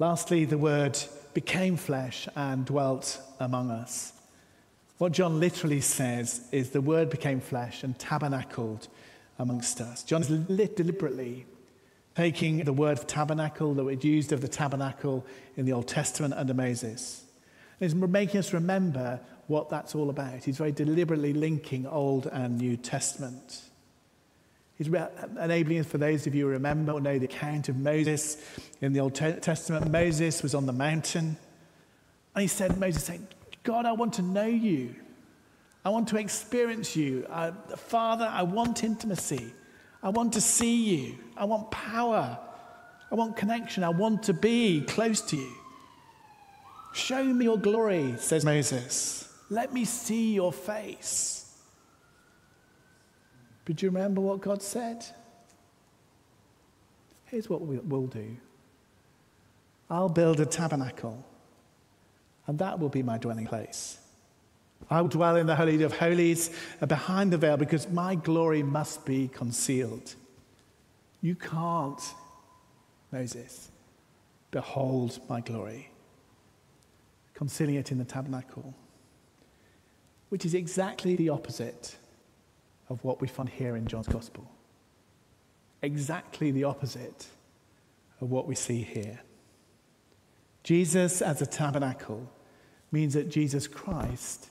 Lastly, 0.00 0.46
the 0.46 0.58
Word 0.58 0.98
became 1.32 1.76
flesh 1.76 2.26
and 2.34 2.64
dwelt 2.64 3.20
among 3.38 3.70
us. 3.70 4.14
What 5.02 5.10
John 5.10 5.40
literally 5.40 5.80
says 5.80 6.42
is 6.52 6.70
the 6.70 6.80
Word 6.80 7.10
became 7.10 7.40
flesh 7.40 7.82
and 7.82 7.98
tabernacled 7.98 8.86
amongst 9.36 9.80
us. 9.80 10.04
John 10.04 10.22
is 10.22 10.28
deliberately 10.28 11.44
taking 12.14 12.58
the 12.58 12.72
word 12.72 13.08
tabernacle 13.08 13.74
that 13.74 13.82
was 13.82 14.04
used 14.04 14.30
of 14.30 14.42
the 14.42 14.46
tabernacle 14.46 15.26
in 15.56 15.66
the 15.66 15.72
Old 15.72 15.88
Testament 15.88 16.34
under 16.34 16.54
Moses. 16.54 17.24
And 17.80 17.90
he's 17.90 17.96
making 17.96 18.38
us 18.38 18.52
remember 18.52 19.18
what 19.48 19.68
that's 19.70 19.96
all 19.96 20.08
about. 20.08 20.44
He's 20.44 20.58
very 20.58 20.70
deliberately 20.70 21.32
linking 21.32 21.84
Old 21.84 22.28
and 22.28 22.58
New 22.58 22.76
Testament. 22.76 23.60
He's 24.78 24.86
enabling 24.86 25.80
us, 25.80 25.86
for 25.86 25.98
those 25.98 26.28
of 26.28 26.34
you 26.36 26.44
who 26.44 26.52
remember 26.52 26.92
or 26.92 27.00
know 27.00 27.18
the 27.18 27.24
account 27.24 27.68
of 27.68 27.76
Moses 27.76 28.36
in 28.80 28.92
the 28.92 29.00
Old 29.00 29.16
Testament. 29.16 29.90
Moses 29.90 30.44
was 30.44 30.54
on 30.54 30.66
the 30.66 30.72
mountain, 30.72 31.36
and 32.36 32.42
he 32.42 32.46
said, 32.46 32.78
Moses 32.78 33.02
said, 33.02 33.26
God, 33.62 33.86
I 33.86 33.92
want 33.92 34.14
to 34.14 34.22
know 34.22 34.46
you. 34.46 34.94
I 35.84 35.90
want 35.90 36.08
to 36.08 36.16
experience 36.16 36.94
you. 36.96 37.26
Uh, 37.28 37.52
Father, 37.76 38.28
I 38.30 38.42
want 38.42 38.84
intimacy. 38.84 39.52
I 40.02 40.08
want 40.08 40.32
to 40.34 40.40
see 40.40 40.96
you. 40.96 41.18
I 41.36 41.44
want 41.44 41.70
power. 41.70 42.38
I 43.10 43.14
want 43.14 43.36
connection. 43.36 43.84
I 43.84 43.88
want 43.90 44.22
to 44.24 44.32
be 44.32 44.82
close 44.82 45.20
to 45.22 45.36
you. 45.36 45.52
Show 46.92 47.24
me 47.24 47.44
your 47.44 47.58
glory, 47.58 48.14
says 48.18 48.44
Moses. 48.44 49.28
Let 49.50 49.72
me 49.72 49.84
see 49.84 50.34
your 50.34 50.52
face. 50.52 51.56
But 53.64 53.76
do 53.76 53.86
you 53.86 53.90
remember 53.90 54.20
what 54.20 54.40
God 54.40 54.62
said? 54.62 55.04
Here's 57.26 57.48
what 57.48 57.62
we'll 57.62 58.06
do 58.06 58.36
I'll 59.88 60.08
build 60.08 60.40
a 60.40 60.46
tabernacle, 60.46 61.24
and 62.46 62.58
that 62.58 62.78
will 62.78 62.88
be 62.88 63.02
my 63.02 63.18
dwelling 63.18 63.46
place. 63.46 63.98
I 64.90 65.00
will 65.00 65.08
dwell 65.08 65.36
in 65.36 65.46
the 65.46 65.56
Holy 65.56 65.82
of 65.82 65.96
Holies 65.96 66.50
uh, 66.80 66.86
behind 66.86 67.32
the 67.32 67.38
veil 67.38 67.56
because 67.56 67.88
my 67.88 68.14
glory 68.14 68.62
must 68.62 69.06
be 69.06 69.28
concealed. 69.28 70.14
You 71.20 71.34
can't, 71.36 72.00
Moses, 73.12 73.70
behold 74.50 75.20
my 75.28 75.40
glory. 75.40 75.90
Concealing 77.34 77.76
it 77.76 77.92
in 77.92 77.98
the 77.98 78.04
tabernacle, 78.04 78.74
which 80.28 80.44
is 80.44 80.54
exactly 80.54 81.16
the 81.16 81.28
opposite 81.28 81.96
of 82.88 83.02
what 83.04 83.20
we 83.20 83.28
find 83.28 83.48
here 83.48 83.76
in 83.76 83.86
John's 83.86 84.08
Gospel. 84.08 84.50
Exactly 85.80 86.50
the 86.50 86.64
opposite 86.64 87.26
of 88.20 88.30
what 88.30 88.46
we 88.46 88.54
see 88.54 88.82
here. 88.82 89.20
Jesus 90.62 91.20
as 91.22 91.42
a 91.42 91.46
tabernacle 91.46 92.30
means 92.90 93.14
that 93.14 93.28
Jesus 93.28 93.66
Christ 93.66 94.48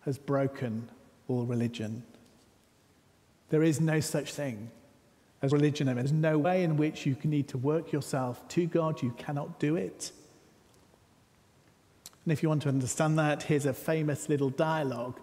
has 0.00 0.18
broken 0.18 0.90
all 1.28 1.44
religion. 1.44 2.02
There 3.50 3.62
is 3.62 3.80
no 3.80 4.00
such 4.00 4.32
thing 4.32 4.70
as 5.42 5.52
religion. 5.52 5.94
There's 5.94 6.12
no 6.12 6.38
way 6.38 6.64
in 6.64 6.76
which 6.76 7.06
you 7.06 7.16
need 7.24 7.48
to 7.48 7.58
work 7.58 7.92
yourself 7.92 8.46
to 8.48 8.66
God. 8.66 9.02
You 9.02 9.14
cannot 9.18 9.60
do 9.60 9.76
it. 9.76 10.10
And 12.24 12.32
if 12.32 12.42
you 12.42 12.48
want 12.48 12.62
to 12.62 12.68
understand 12.68 13.18
that, 13.18 13.42
here's 13.42 13.66
a 13.66 13.74
famous 13.74 14.28
little 14.28 14.50
dialogue 14.50 15.20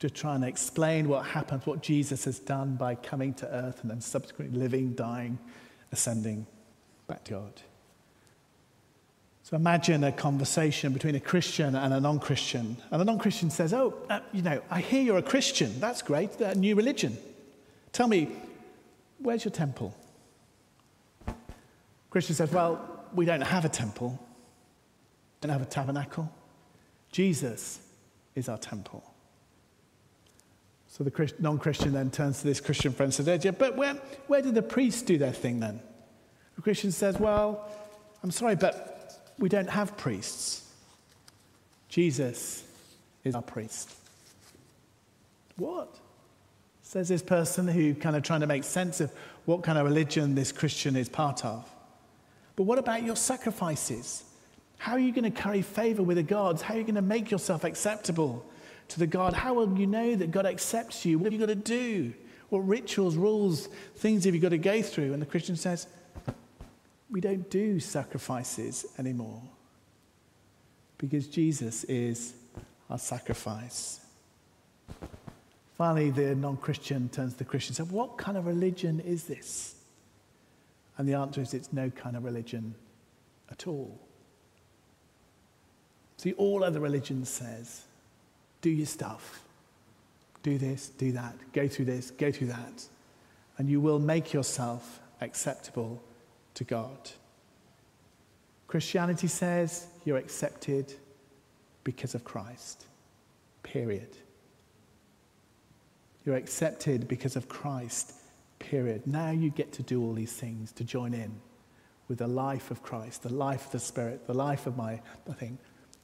to 0.00 0.10
try 0.10 0.34
and 0.34 0.44
explain 0.44 1.08
what 1.08 1.26
happens, 1.26 1.66
what 1.66 1.82
Jesus 1.82 2.24
has 2.24 2.38
done 2.38 2.74
by 2.74 2.96
coming 2.96 3.34
to 3.34 3.46
earth 3.46 3.82
and 3.82 3.90
then 3.90 4.00
subsequently 4.00 4.58
living, 4.58 4.94
dying, 4.94 5.38
ascending 5.92 6.46
back 7.06 7.22
to 7.24 7.32
God. 7.34 7.62
So 9.50 9.56
imagine 9.56 10.04
a 10.04 10.12
conversation 10.12 10.92
between 10.92 11.16
a 11.16 11.20
Christian 11.20 11.74
and 11.74 11.92
a 11.92 11.98
non 11.98 12.20
Christian. 12.20 12.76
And 12.92 13.00
the 13.00 13.04
non 13.04 13.18
Christian 13.18 13.50
says, 13.50 13.74
Oh, 13.74 13.94
uh, 14.08 14.20
you 14.30 14.42
know, 14.42 14.62
I 14.70 14.80
hear 14.80 15.02
you're 15.02 15.18
a 15.18 15.22
Christian. 15.22 15.80
That's 15.80 16.02
great. 16.02 16.38
New 16.56 16.76
religion. 16.76 17.18
Tell 17.90 18.06
me, 18.06 18.28
where's 19.18 19.44
your 19.44 19.50
temple? 19.50 19.92
Christian 22.10 22.36
says, 22.36 22.52
Well, 22.52 22.80
we 23.12 23.24
don't 23.24 23.40
have 23.40 23.64
a 23.64 23.68
temple, 23.68 24.10
we 24.10 25.48
don't 25.48 25.58
have 25.58 25.66
a 25.66 25.70
tabernacle. 25.70 26.32
Jesus 27.10 27.80
is 28.36 28.48
our 28.48 28.58
temple. 28.58 29.02
So 30.86 31.02
the 31.02 31.32
non 31.40 31.58
Christian 31.58 31.92
then 31.92 32.12
turns 32.12 32.38
to 32.42 32.46
this 32.46 32.60
Christian 32.60 32.92
friend 32.92 33.12
and 33.12 33.26
says, 33.26 33.54
But 33.58 33.76
where, 33.76 33.94
where 34.28 34.42
did 34.42 34.54
the 34.54 34.62
priests 34.62 35.02
do 35.02 35.18
their 35.18 35.32
thing 35.32 35.58
then? 35.58 35.80
The 36.54 36.62
Christian 36.62 36.92
says, 36.92 37.18
Well, 37.18 37.68
I'm 38.22 38.30
sorry, 38.30 38.54
but 38.54 38.89
we 39.40 39.48
don't 39.48 39.68
have 39.68 39.96
priests. 39.96 40.64
Jesus 41.88 42.62
is 43.24 43.34
our 43.34 43.42
priest. 43.42 43.92
What? 45.56 45.92
Says 46.82 47.08
this 47.08 47.22
person 47.22 47.66
who 47.66 47.94
kind 47.94 48.14
of 48.14 48.22
trying 48.22 48.40
to 48.40 48.46
make 48.46 48.62
sense 48.62 49.00
of 49.00 49.12
what 49.44 49.62
kind 49.62 49.78
of 49.78 49.84
religion 49.84 50.36
this 50.36 50.52
Christian 50.52 50.94
is 50.94 51.08
part 51.08 51.44
of. 51.44 51.68
But 52.54 52.64
what 52.64 52.78
about 52.78 53.02
your 53.02 53.16
sacrifices? 53.16 54.22
How 54.78 54.92
are 54.92 55.00
you 55.00 55.12
going 55.12 55.24
to 55.24 55.42
carry 55.42 55.62
favor 55.62 56.02
with 56.02 56.16
the 56.16 56.22
gods? 56.22 56.62
How 56.62 56.74
are 56.74 56.76
you 56.78 56.84
going 56.84 56.94
to 56.94 57.02
make 57.02 57.30
yourself 57.30 57.64
acceptable? 57.64 58.44
to 58.90 58.98
the 58.98 59.06
God, 59.06 59.32
how 59.32 59.54
will 59.54 59.78
you 59.78 59.86
know 59.86 60.14
that 60.14 60.30
God 60.30 60.46
accepts 60.46 61.04
you? 61.04 61.18
What 61.18 61.24
have 61.26 61.32
you 61.32 61.38
got 61.38 61.46
to 61.46 61.54
do? 61.54 62.12
What 62.48 62.60
rituals, 62.60 63.16
rules, 63.16 63.68
things 63.96 64.24
have 64.24 64.34
you 64.34 64.40
got 64.40 64.50
to 64.50 64.58
go 64.58 64.82
through? 64.82 65.12
And 65.12 65.22
the 65.22 65.26
Christian 65.26 65.56
says, 65.56 65.86
We 67.10 67.20
don't 67.20 67.48
do 67.50 67.80
sacrifices 67.80 68.86
anymore. 68.98 69.42
because 70.98 71.26
Jesus 71.26 71.84
is 71.84 72.34
our 72.90 72.98
sacrifice. 72.98 74.00
Finally, 75.78 76.10
the 76.10 76.34
non 76.34 76.58
Christian 76.58 77.08
turns 77.08 77.32
to 77.32 77.38
the 77.38 77.44
Christian 77.46 77.70
and 77.70 77.76
says, 77.76 77.90
What 77.90 78.18
kind 78.18 78.36
of 78.36 78.46
religion 78.46 79.00
is 79.00 79.24
this? 79.24 79.76
And 80.98 81.08
the 81.08 81.14
answer 81.14 81.40
is, 81.40 81.54
It's 81.54 81.72
no 81.72 81.88
kind 81.88 82.16
of 82.16 82.24
religion 82.24 82.74
at 83.50 83.66
all. 83.66 83.98
See, 86.18 86.34
all 86.34 86.62
other 86.62 86.80
religions 86.80 87.30
says, 87.30 87.84
Do 88.60 88.68
your 88.68 88.84
stuff. 88.86 89.42
Do 90.42 90.58
this, 90.58 90.90
do 90.90 91.12
that. 91.12 91.34
Go 91.54 91.66
through 91.66 91.86
this, 91.86 92.10
go 92.10 92.30
through 92.30 92.48
that. 92.48 92.84
And 93.56 93.70
you 93.70 93.80
will 93.80 93.98
make 93.98 94.34
yourself 94.34 95.00
acceptable 95.22 96.02
to 96.54 96.64
God. 96.64 97.10
Christianity 98.66 99.26
says 99.26 99.86
you're 100.04 100.16
accepted 100.16 100.92
because 101.84 102.14
of 102.14 102.24
Christ. 102.24 102.86
Period. 103.62 104.16
You're 106.24 106.36
accepted 106.36 107.08
because 107.08 107.36
of 107.36 107.48
Christ. 107.48 108.14
Period. 108.58 109.06
Now 109.06 109.30
you 109.30 109.50
get 109.50 109.72
to 109.72 109.82
do 109.82 110.02
all 110.02 110.12
these 110.12 110.32
things 110.32 110.72
to 110.72 110.84
join 110.84 111.14
in 111.14 111.40
with 112.08 112.18
the 112.18 112.26
life 112.26 112.70
of 112.70 112.82
Christ, 112.82 113.22
the 113.22 113.32
life 113.32 113.66
of 113.66 113.72
the 113.72 113.78
Spirit, 113.78 114.26
the 114.26 114.34
life 114.34 114.66
of 114.66 114.76
my 114.76 115.00
thing, 115.38 115.58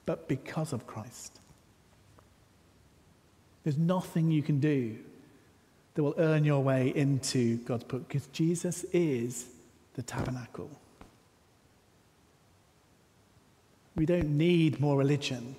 but 0.07 0.29
because 0.29 0.73
of 0.73 0.87
Christ. 0.87 1.41
There's 3.65 3.77
nothing 3.77 4.31
you 4.31 4.43
can 4.43 4.61
do 4.61 4.97
that 5.95 6.03
will 6.03 6.15
earn 6.19 6.45
your 6.45 6.63
way 6.63 6.93
into 6.95 7.57
God's 7.59 7.85
book 7.85 8.07
because 8.07 8.29
Jesus 8.29 8.85
is 8.93 9.47
the 9.97 10.03
tabernacle. 10.03 10.71
We 13.97 14.05
don't 14.05 14.37
need 14.37 14.79
more 14.79 14.97
religion. 14.97 15.57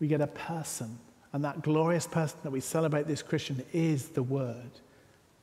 We 0.00 0.08
get 0.08 0.22
a 0.22 0.26
person. 0.26 0.98
And 1.32 1.44
that 1.44 1.62
glorious 1.62 2.06
person 2.06 2.38
that 2.42 2.50
we 2.50 2.60
celebrate 2.60 3.06
this 3.06 3.22
Christian 3.22 3.62
is 3.72 4.08
the 4.08 4.22
Word. 4.22 4.70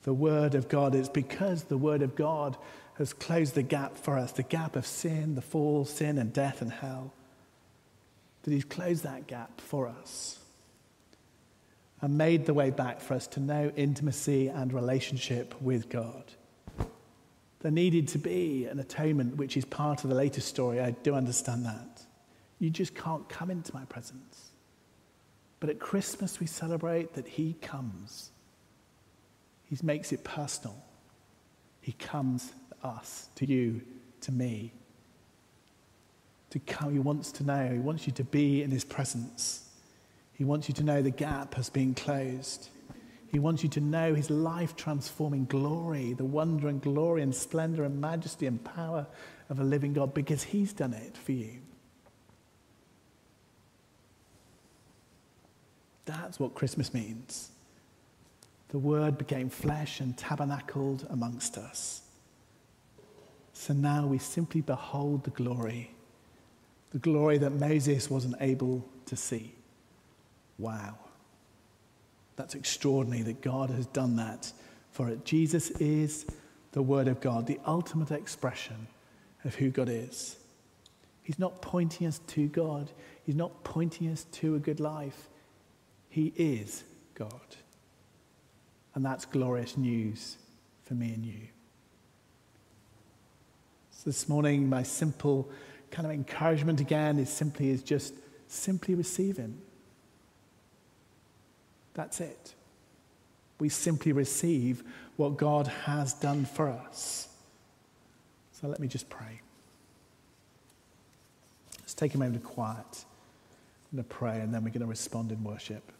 The 0.04 0.14
Word 0.14 0.56
of 0.56 0.68
God. 0.68 0.96
It's 0.96 1.08
because 1.08 1.64
the 1.64 1.78
Word 1.78 2.02
of 2.02 2.16
God 2.16 2.58
has 2.96 3.14
closed 3.14 3.54
the 3.54 3.64
gap 3.64 3.98
for 3.98 4.18
us 4.18 4.32
the 4.32 4.44
gap 4.44 4.76
of 4.76 4.86
sin, 4.86 5.36
the 5.36 5.42
fall, 5.42 5.86
sin, 5.86 6.18
and 6.18 6.34
death 6.34 6.62
and 6.62 6.72
hell. 6.72 7.14
That 8.44 8.52
He's 8.52 8.66
closed 8.66 9.04
that 9.04 9.28
gap 9.28 9.62
for 9.62 9.88
us 9.88 10.40
and 12.02 12.18
made 12.18 12.48
the 12.48 12.54
way 12.56 12.72
back 12.72 13.00
for 13.00 13.14
us 13.14 13.28
to 13.28 13.40
know 13.40 13.72
intimacy 13.76 14.48
and 14.48 14.74
relationship 14.74 15.54
with 15.62 15.90
God. 15.90 16.24
There 17.62 17.72
needed 17.72 18.08
to 18.10 18.18
be 18.18 18.66
an 18.66 18.80
atonement, 18.80 19.38
which 19.38 19.56
is 19.56 19.66
part 19.66 20.04
of 20.04 20.10
the 20.10 20.16
later 20.16 20.42
story. 20.42 20.80
I 20.80 20.92
do 20.92 21.14
understand 21.14 21.66
that. 21.66 22.04
You 22.60 22.70
just 22.70 22.96
can't 22.96 23.28
come 23.30 23.52
into 23.52 23.74
my 23.74 23.86
presence. 23.86 24.50
But 25.60 25.70
at 25.70 25.80
Christmas, 25.80 26.40
we 26.40 26.48
celebrate 26.48 27.14
that 27.14 27.28
He 27.28 27.54
comes. 27.62 28.32
He 29.66 29.78
makes 29.84 30.12
it 30.12 30.24
personal. 30.24 30.76
He 31.82 31.94
comes 31.94 32.52
to 32.70 32.88
us, 32.88 33.30
to 33.36 33.46
you, 33.46 33.82
to 34.22 34.32
me. 34.32 34.74
To 36.50 36.60
come, 36.60 36.94
He 36.94 37.00
wants 37.00 37.32
to 37.34 37.44
know, 37.44 37.70
He 37.72 37.80
wants 37.80 38.08
you 38.08 38.14
to 38.14 38.24
be 38.24 38.64
in 38.64 38.72
His 38.72 38.84
presence. 38.84 39.70
He 40.34 40.44
wants 40.44 40.68
you 40.68 40.74
to 40.76 40.84
know 40.84 41.04
the 41.04 41.12
gap 41.12 41.54
has 41.54 41.70
been 41.70 41.94
closed. 41.94 42.70
He 43.32 43.40
wants 43.40 43.64
you 43.64 43.70
to 43.70 43.80
know 43.80 44.14
his 44.14 44.30
life 44.30 44.76
transforming 44.76 45.46
glory, 45.46 46.14
the 46.14 46.26
wonder 46.26 46.68
and 46.68 46.82
glory 46.82 47.22
and 47.22 47.34
splendor 47.34 47.86
and 47.86 48.02
majesty 48.02 48.46
and 48.46 48.62
power 48.62 49.08
of 49.50 49.60
a 49.60 49.64
living 49.64 49.94
God 49.94 50.14
because 50.14 50.44
he's 50.44 50.74
done 50.74 50.94
it 50.94 51.16
for 51.16 51.32
you. 51.32 51.60
That's 56.04 56.42
what 56.42 56.56
Christmas 56.56 56.94
means. 56.94 57.52
The 58.70 58.80
Word 58.80 59.18
became 59.18 59.50
flesh 59.50 60.02
and 60.02 60.18
tabernacled 60.18 61.08
amongst 61.10 61.58
us. 61.58 62.02
So 63.54 63.74
now 63.74 64.08
we 64.08 64.18
simply 64.18 64.60
behold 64.60 65.24
the 65.24 65.30
glory, 65.30 65.92
the 66.92 67.00
glory 67.00 67.38
that 67.38 67.52
Moses 67.52 68.10
wasn't 68.10 68.36
able 68.42 68.86
to 69.06 69.16
see. 69.16 69.54
Wow. 70.58 70.98
That's 72.42 72.56
extraordinary 72.56 73.22
that 73.22 73.42
God 73.42 73.70
has 73.70 73.86
done 73.86 74.16
that 74.16 74.52
for 74.90 75.08
it. 75.10 75.26
Jesus 75.26 75.70
is 75.80 76.26
the 76.72 76.82
Word 76.82 77.08
of 77.08 77.22
God, 77.22 77.46
the 77.46 77.60
ultimate 77.68 78.10
expression 78.10 78.88
of 79.46 79.54
who 79.54 79.70
God 79.70 79.90
is. 79.90 80.38
He's 81.22 81.38
not 81.38 81.62
pointing 81.62 82.08
us 82.08 82.18
to 82.30 82.48
God, 82.48 82.90
He's 83.24 83.36
not 83.36 83.64
pointing 83.64 84.12
us 84.12 84.24
to 84.32 84.56
a 84.56 84.60
good 84.60 84.80
life. 84.80 85.30
He 86.10 86.34
is 86.36 86.84
God. 87.14 87.30
And 88.96 89.06
that's 89.06 89.26
glorious 89.26 89.78
news 89.78 90.38
for 90.86 90.96
me 90.96 91.14
and 91.14 91.24
you. 91.24 91.42
So 93.92 94.02
this 94.06 94.28
morning, 94.28 94.68
my 94.68 94.82
simple 94.82 95.48
kind 95.92 96.08
of 96.08 96.12
encouragement 96.12 96.82
again 96.82 97.20
is 97.20 97.30
simply 97.30 97.70
is 97.70 97.84
just 97.84 98.16
simply 98.48 98.96
receive 98.96 99.38
Him. 99.38 99.62
That's 101.94 102.22
it. 102.22 102.54
We 103.60 103.70
simply 103.70 104.12
receive 104.12 104.84
what 105.18 105.38
God 105.38 105.68
has 105.68 106.14
done 106.14 106.46
for 106.46 106.70
us. 106.70 107.28
So 108.54 108.68
let 108.68 108.80
me 108.80 108.88
just 108.88 109.10
pray. 109.10 109.42
Let's 111.80 111.94
take 111.94 112.16
a 112.16 112.18
moment 112.18 112.38
of 112.38 112.44
quiet. 112.44 113.06
I'm 113.92 113.98
going 113.98 114.04
to 114.04 114.10
pray 114.10 114.40
and 114.40 114.54
then 114.54 114.64
we're 114.64 114.70
going 114.70 114.82
to 114.82 114.88
respond 114.88 115.32
in 115.32 115.44
worship. 115.44 115.92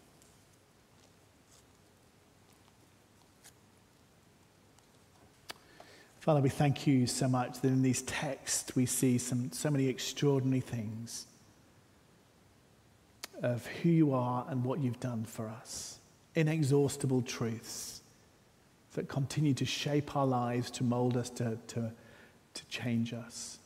Father, 6.20 6.40
we 6.40 6.48
thank 6.48 6.86
you 6.86 7.06
so 7.08 7.26
much 7.28 7.60
that 7.60 7.68
in 7.68 7.82
these 7.82 8.02
texts 8.02 8.76
we 8.76 8.86
see 8.86 9.18
some, 9.18 9.50
so 9.50 9.70
many 9.70 9.88
extraordinary 9.88 10.60
things 10.60 11.26
of 13.42 13.66
who 13.66 13.88
you 13.88 14.14
are 14.14 14.46
and 14.48 14.64
what 14.64 14.78
you've 14.78 15.00
done 15.00 15.24
for 15.24 15.48
us. 15.48 15.98
Inexhaustible 16.34 17.22
truths 17.22 18.00
that 18.94 19.08
continue 19.08 19.52
to 19.54 19.64
shape 19.64 20.16
our 20.16 20.26
lives, 20.26 20.70
to 20.70 20.84
mold 20.84 21.16
us, 21.16 21.28
to, 21.30 21.58
to, 21.66 21.92
to 22.54 22.66
change 22.66 23.12
us. 23.12 23.58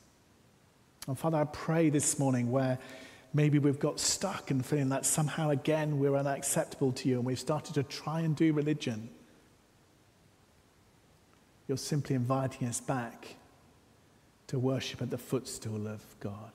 And 1.06 1.18
Father, 1.18 1.38
I 1.38 1.44
pray 1.44 1.90
this 1.90 2.18
morning 2.18 2.50
where 2.50 2.78
maybe 3.34 3.58
we've 3.58 3.78
got 3.78 4.00
stuck 4.00 4.50
and 4.50 4.64
feeling 4.64 4.88
that 4.88 5.04
somehow 5.04 5.50
again 5.50 5.98
we're 5.98 6.16
unacceptable 6.16 6.92
to 6.92 7.08
you 7.08 7.16
and 7.16 7.24
we've 7.24 7.38
started 7.38 7.74
to 7.74 7.82
try 7.82 8.20
and 8.20 8.34
do 8.34 8.52
religion. 8.52 9.10
You're 11.68 11.76
simply 11.76 12.16
inviting 12.16 12.66
us 12.66 12.80
back 12.80 13.36
to 14.46 14.58
worship 14.58 15.02
at 15.02 15.10
the 15.10 15.18
footstool 15.18 15.86
of 15.86 16.02
God 16.20 16.52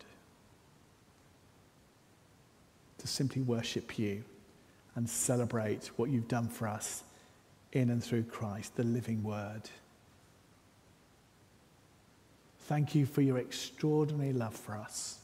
to 3.01 3.07
simply 3.07 3.41
worship 3.41 3.97
you 3.97 4.23
and 4.95 5.09
celebrate 5.09 5.87
what 5.97 6.09
you've 6.09 6.27
done 6.27 6.47
for 6.47 6.67
us 6.67 7.03
in 7.71 7.89
and 7.89 8.03
through 8.03 8.23
Christ, 8.23 8.75
the 8.75 8.83
living 8.83 9.23
word. 9.23 9.63
Thank 12.61 12.93
you 12.93 13.07
for 13.07 13.21
your 13.21 13.39
extraordinary 13.39 14.33
love 14.33 14.55
for 14.55 14.75
us, 14.75 15.17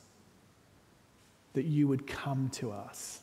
that 1.54 1.66
you 1.66 1.88
would 1.88 2.08
come 2.08 2.50
to 2.54 2.72
us. 2.72 3.20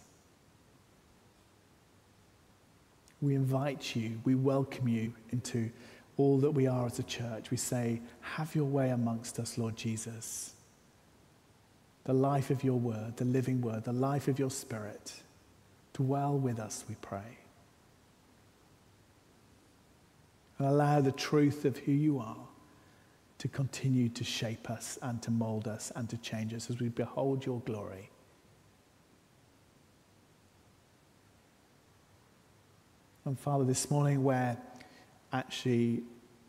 We 3.20 3.34
invite 3.34 3.96
you, 3.96 4.20
we 4.24 4.36
welcome 4.36 4.86
you 4.86 5.14
into 5.30 5.70
all 6.16 6.38
that 6.38 6.52
we 6.52 6.68
are 6.68 6.86
as 6.86 7.00
a 7.00 7.02
church. 7.02 7.50
We 7.50 7.56
say, 7.56 8.00
Have 8.20 8.54
your 8.54 8.66
way 8.66 8.90
amongst 8.90 9.40
us, 9.40 9.58
Lord 9.58 9.76
Jesus 9.76 10.53
the 12.04 12.12
life 12.12 12.50
of 12.50 12.62
your 12.62 12.78
word, 12.78 13.16
the 13.16 13.24
living 13.24 13.60
word, 13.60 13.84
the 13.84 13.92
life 13.92 14.28
of 14.28 14.38
your 14.38 14.50
spirit. 14.50 15.14
Dwell 15.94 16.36
with 16.36 16.58
us, 16.58 16.84
we 16.88 16.96
pray. 17.00 17.38
And 20.58 20.68
allow 20.68 21.00
the 21.00 21.12
truth 21.12 21.64
of 21.64 21.78
who 21.78 21.92
you 21.92 22.18
are 22.18 22.46
to 23.38 23.48
continue 23.48 24.08
to 24.10 24.24
shape 24.24 24.70
us 24.70 24.98
and 25.02 25.20
to 25.22 25.30
mold 25.30 25.66
us 25.66 25.92
and 25.96 26.08
to 26.10 26.16
change 26.18 26.54
us 26.54 26.70
as 26.70 26.78
we 26.78 26.88
behold 26.88 27.44
your 27.44 27.60
glory. 27.60 28.10
And 33.24 33.38
Father, 33.38 33.64
this 33.64 33.90
morning, 33.90 34.22
where 34.22 34.58
actually, 35.32 36.02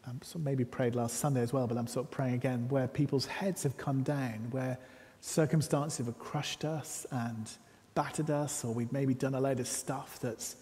I'm 0.05 0.21
sort 0.21 0.35
of 0.35 0.43
maybe 0.43 0.65
prayed 0.65 0.93
last 0.93 1.17
Sunday 1.17 1.41
as 1.41 1.53
well, 1.53 1.67
but 1.67 1.77
I'm 1.77 1.87
sort 1.87 2.05
of 2.05 2.11
praying 2.11 2.35
again, 2.35 2.67
where 2.67 2.87
people's 2.87 3.25
heads 3.25 3.63
have 3.63 3.77
come 3.77 4.03
down, 4.03 4.47
where 4.51 4.77
Circumstances 5.25 6.05
have 6.05 6.19
crushed 6.19 6.63
us 6.63 7.07
and 7.09 7.49
battered 7.95 8.29
us, 8.29 8.63
or 8.63 8.71
we've 8.71 8.91
maybe 8.91 9.15
done 9.15 9.33
a 9.33 9.41
load 9.41 9.59
of 9.59 9.67
stuff 9.67 10.19
that 10.19 10.53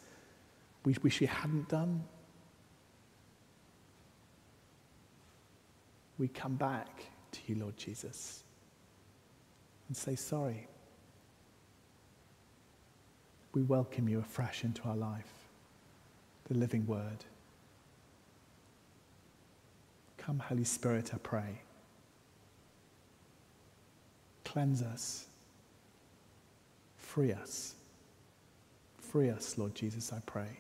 we 0.85 0.95
wish 1.03 1.19
we 1.19 1.27
hadn't 1.27 1.67
done. 1.67 2.01
We 6.17 6.29
come 6.29 6.55
back 6.55 7.03
to 7.33 7.39
you, 7.45 7.59
Lord 7.59 7.75
Jesus, 7.75 8.45
and 9.89 9.97
say 9.97 10.15
sorry. 10.15 10.69
We 13.53 13.63
welcome 13.63 14.07
you 14.07 14.19
afresh 14.19 14.63
into 14.63 14.81
our 14.83 14.95
life, 14.95 15.49
the 16.45 16.53
living 16.53 16.87
word. 16.87 17.25
Come, 20.17 20.39
Holy 20.39 20.63
Spirit, 20.63 21.13
I 21.13 21.17
pray. 21.17 21.62
Cleanse 24.43 24.81
us. 24.81 25.25
Free 26.97 27.31
us. 27.31 27.75
Free 28.99 29.29
us, 29.29 29.57
Lord 29.57 29.75
Jesus, 29.75 30.11
I 30.11 30.19
pray. 30.25 30.59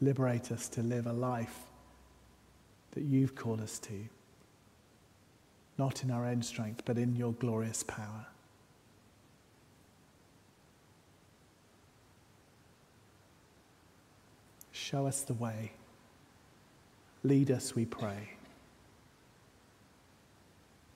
Liberate 0.00 0.50
us 0.50 0.68
to 0.70 0.82
live 0.82 1.06
a 1.06 1.12
life 1.12 1.60
that 2.92 3.02
you've 3.02 3.34
called 3.34 3.60
us 3.60 3.78
to, 3.78 4.06
not 5.78 6.02
in 6.02 6.10
our 6.10 6.26
own 6.26 6.42
strength, 6.42 6.82
but 6.84 6.98
in 6.98 7.14
your 7.14 7.32
glorious 7.34 7.82
power. 7.82 8.26
Show 14.72 15.06
us 15.06 15.22
the 15.22 15.34
way. 15.34 15.72
Lead 17.22 17.50
us, 17.50 17.74
we 17.74 17.84
pray. 17.84 18.30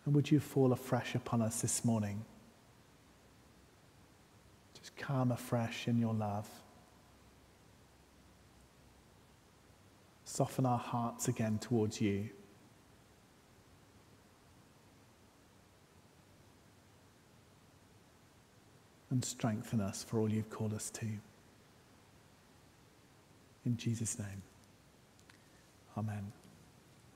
And 0.07 0.15
would 0.15 0.31
you 0.31 0.41
fall 0.41 0.73
afresh 0.73 1.15
upon 1.15 1.43
us 1.43 1.61
this 1.61 1.85
morning? 1.85 2.25
Just 4.79 4.97
come 4.97 5.33
afresh 5.33 5.89
in 5.89 5.99
your 5.99 6.15
love. 6.15 6.49
Soften 10.25 10.67
our 10.67 10.79
hearts 10.79 11.29
again 11.29 11.59
towards 11.59 12.01
you. 12.01 12.29
And 19.11 19.25
strengthen 19.25 19.81
us 19.81 20.03
for 20.03 20.19
all 20.19 20.29
you've 20.29 20.51
called 20.51 20.75
us 20.75 20.91
to. 20.91 21.07
In 23.65 23.77
Jesus' 23.77 24.19
name, 24.19 24.43
amen. 25.97 26.44